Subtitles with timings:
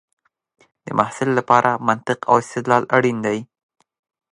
[0.85, 3.39] د محصل لپاره منطق او استدلال اړین دی.